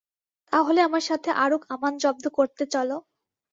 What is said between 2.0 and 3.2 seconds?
জব্দ করতে চলো!